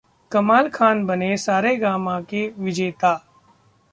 कमाल 0.31 0.69
खान 0.77 1.03
बने 1.09 1.27
‘सा 1.43 1.59
रे 1.65 1.75
गा 1.83 1.91
मा’ 2.05 2.15
के 2.31 2.41
विजेता 2.67 3.13